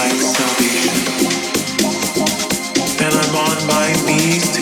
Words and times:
my 0.00 0.08
salvation. 0.16 0.96
And 3.04 3.14
I'm 3.14 3.34
on 3.36 3.66
my 3.66 3.88
knees 4.06 4.59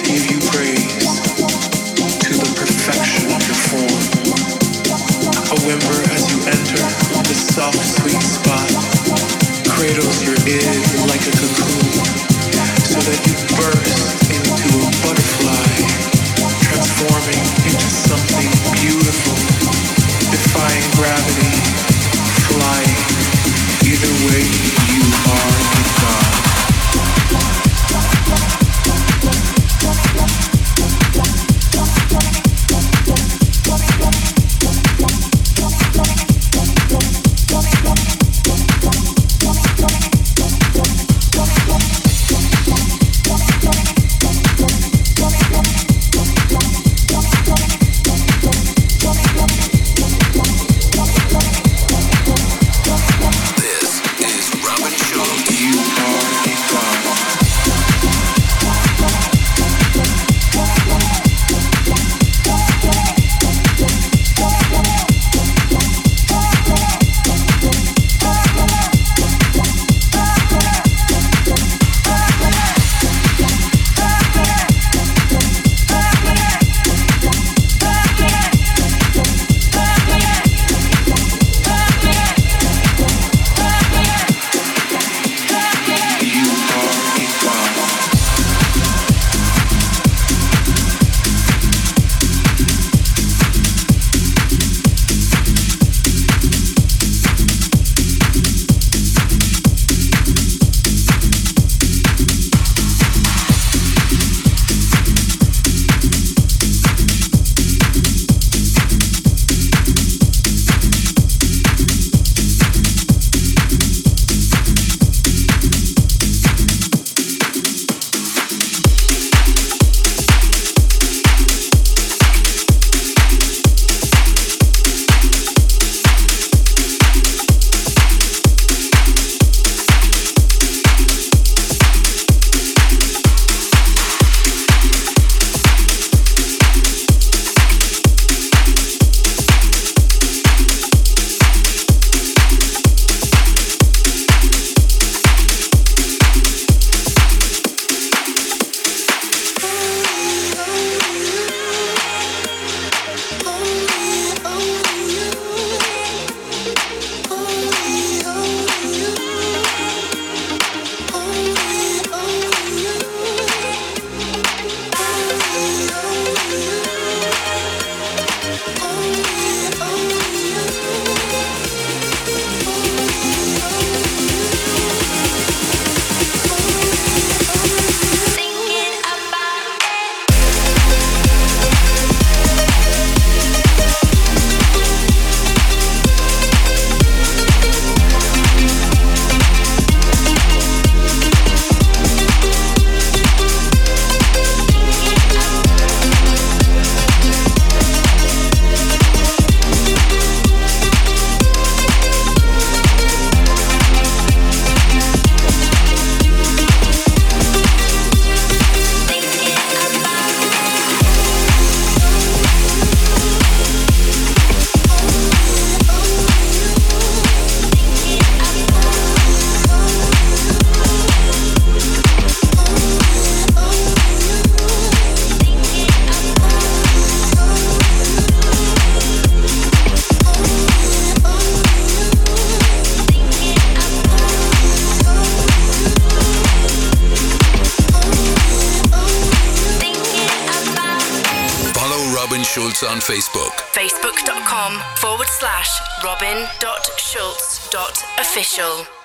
Facebook. 243.19 243.51
Facebook.com 243.75 244.79
forward 245.01 245.27
slash 245.27 245.81
robin.schulz.official. 246.05 248.98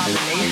combination. 0.00 0.49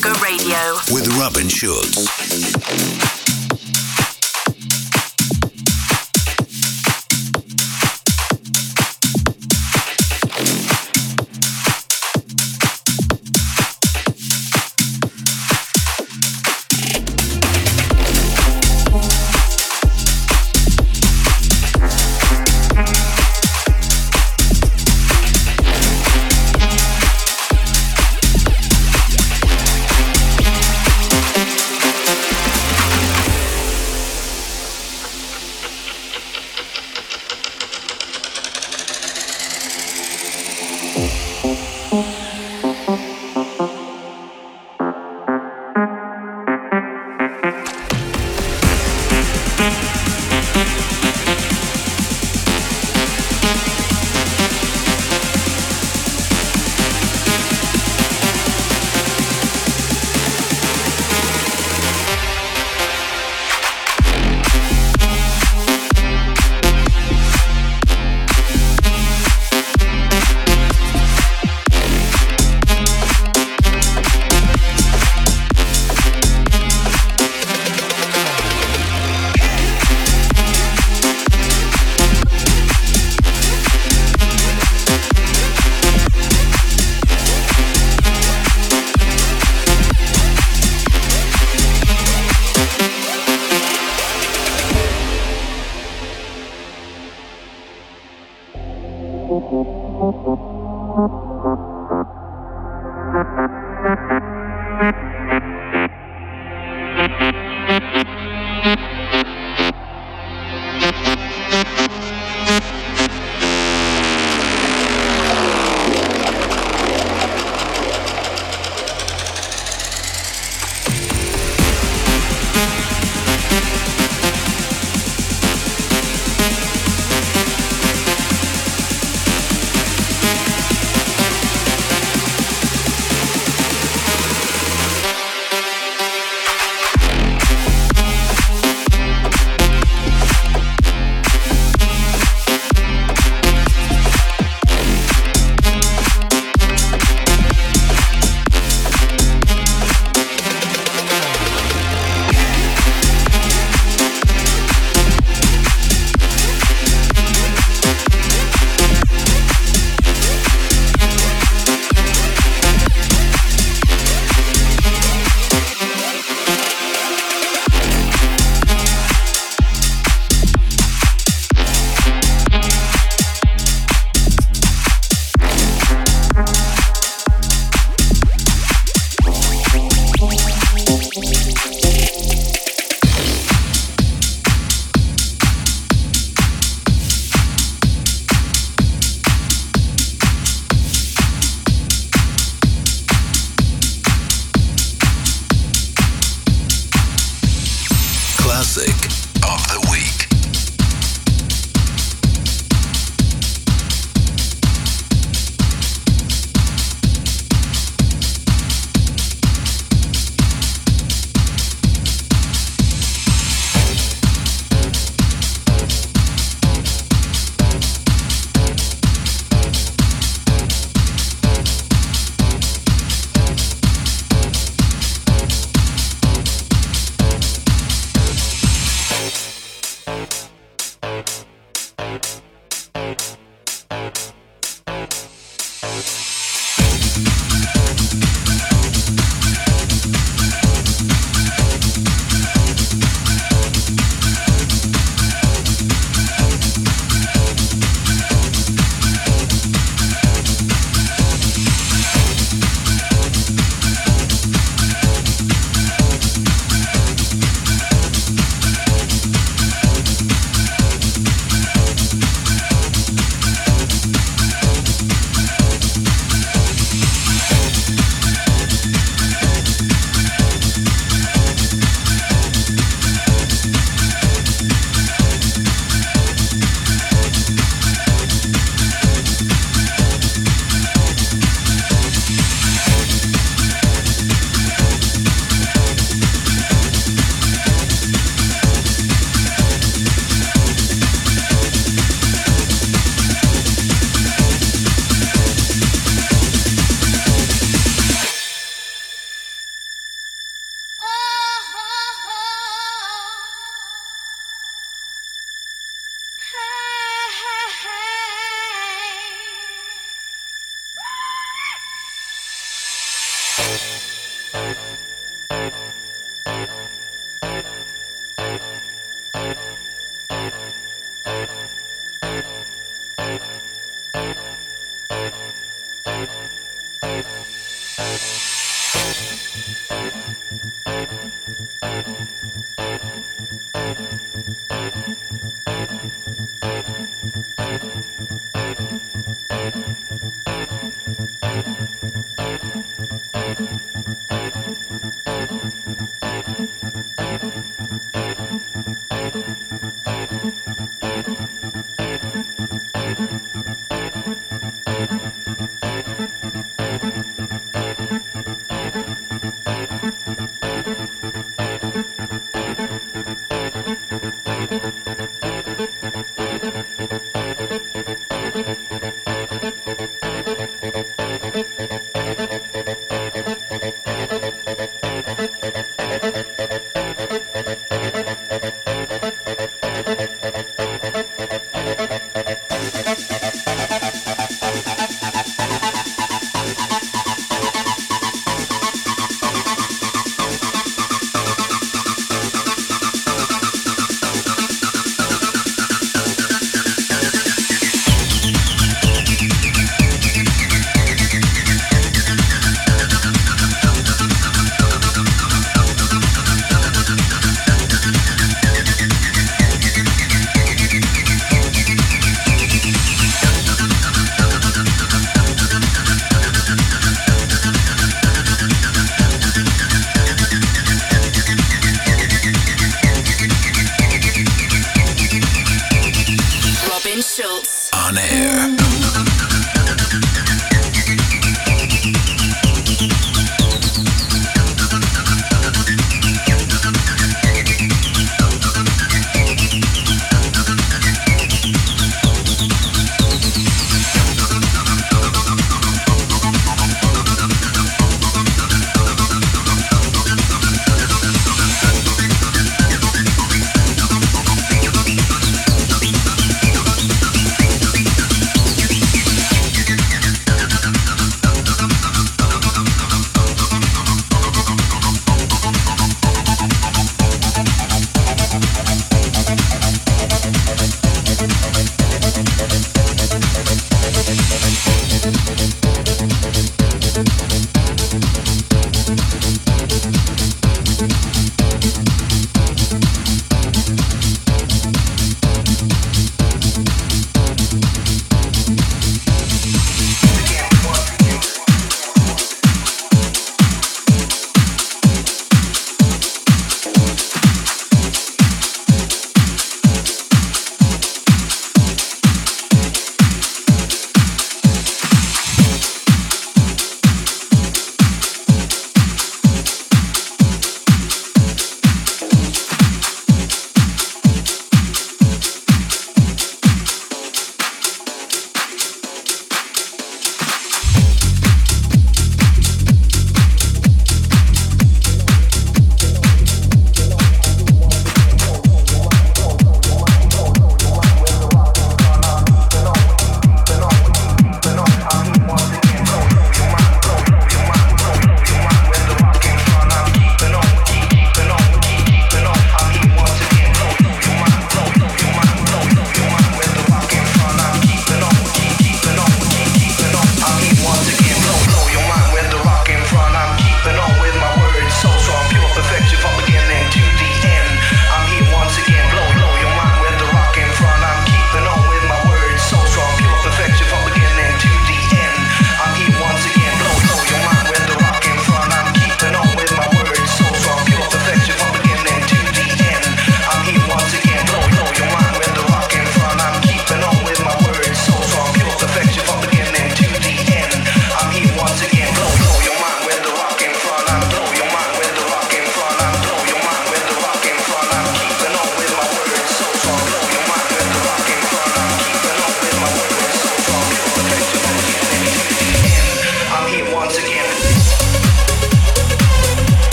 Sugar 0.00 0.18
Radio 0.22 0.56
with 0.90 1.06
Robin 1.18 1.46
Schulz. 1.50 3.19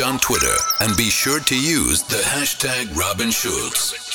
On 0.00 0.18
Twitter 0.18 0.54
and 0.80 0.96
be 0.96 1.08
sure 1.08 1.40
to 1.40 1.54
use 1.54 2.02
the 2.02 2.16
hashtag 2.16 2.94
Robin 2.96 3.30
Schulz. 3.30 4.05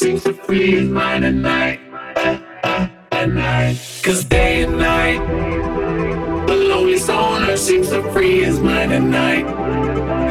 Seems 0.00 0.24
to 0.24 0.32
free 0.32 0.70
his 0.70 0.88
mind 0.88 1.26
at 1.26 1.34
night. 1.34 1.78
At 3.12 3.28
night. 3.28 3.78
Cause 4.02 4.24
day 4.24 4.62
and 4.62 4.78
night. 4.78 5.20
The 6.46 6.56
lonely 6.56 6.96
stoner 6.96 7.54
seems 7.58 7.90
to 7.90 8.02
free 8.10 8.42
his 8.42 8.60
mind 8.60 8.94
at 8.94 9.02
night. 9.02 9.44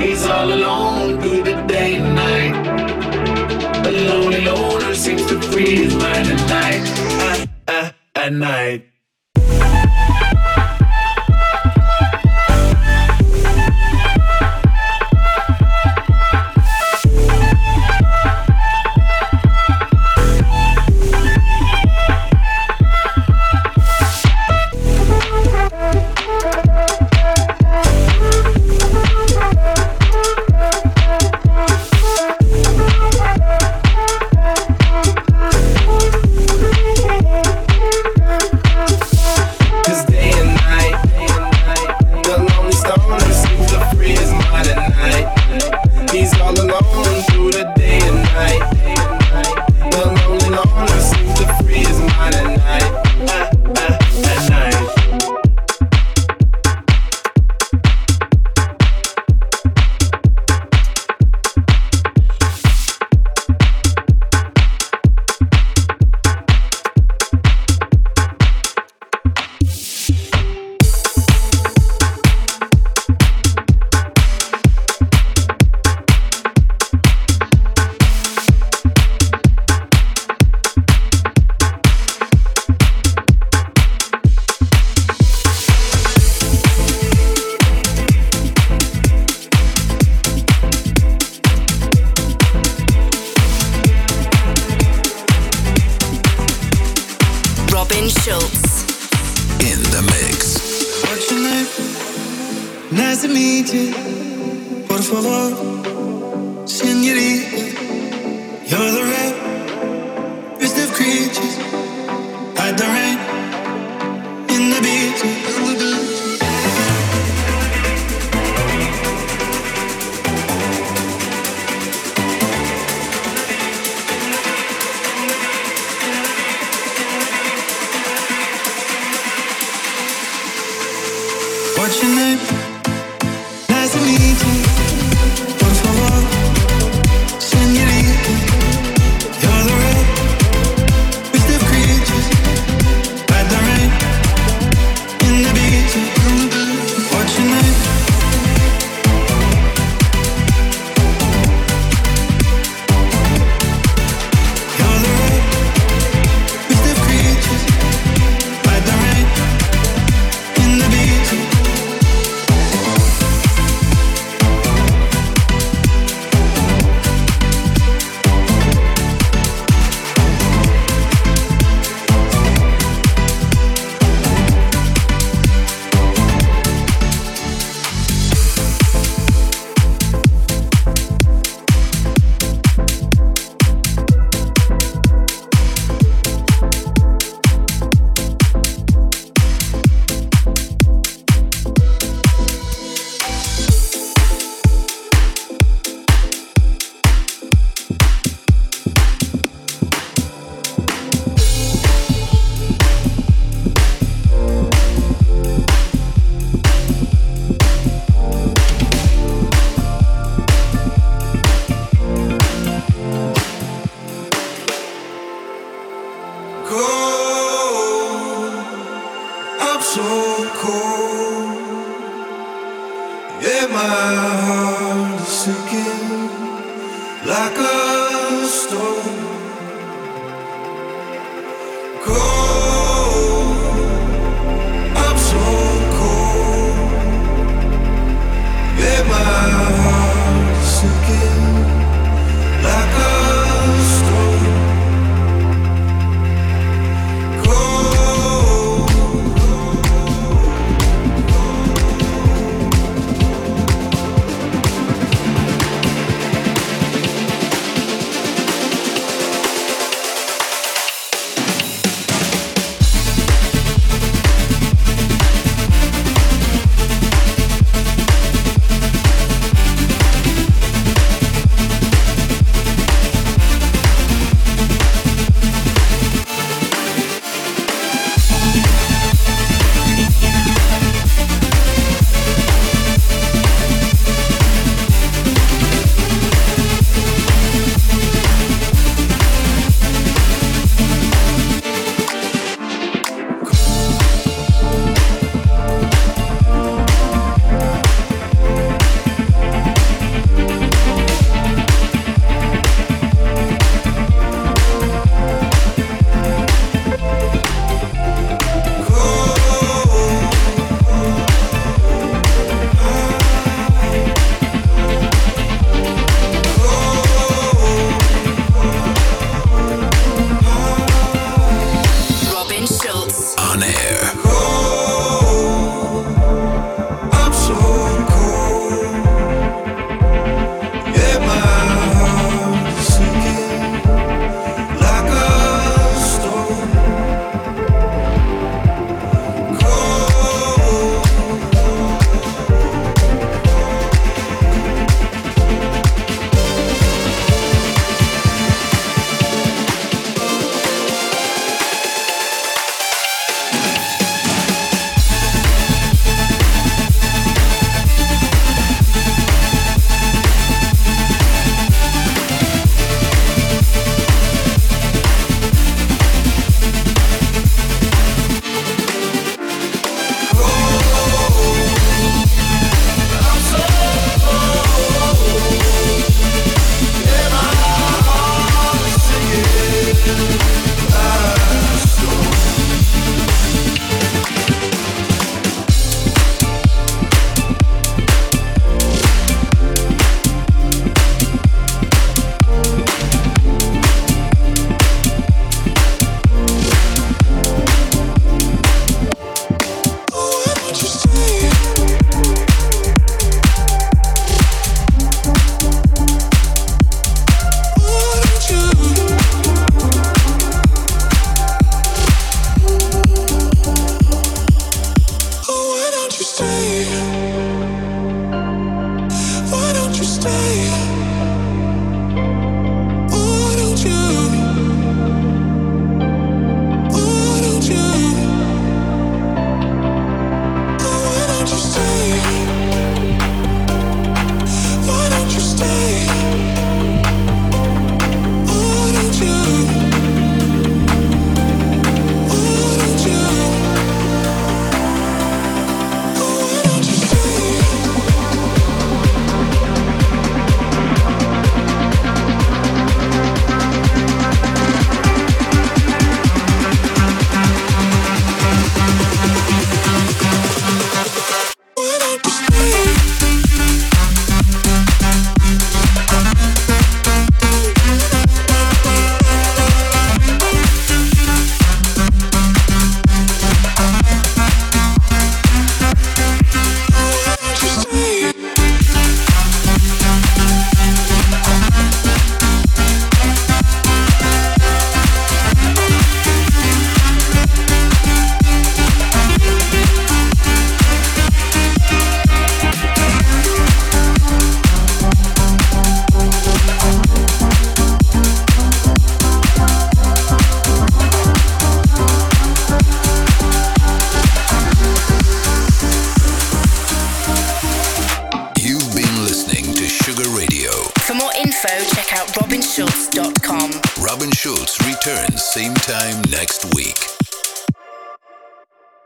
He's 0.02 0.26
all 0.26 0.52
alone 0.52 1.22
through 1.22 1.44
the 1.44 1.62
day 1.68 1.98
and 1.98 2.16
night. 2.16 3.84
The 3.84 3.92
lonely 3.92 4.42
loner 4.42 4.96
seems 4.96 5.28
to 5.28 5.40
free 5.40 5.76
his 5.84 5.96
mind 5.96 6.28
at 6.34 6.42
night. 6.50 7.50
At, 7.68 7.96
at 8.16 8.34
night. 8.34 8.88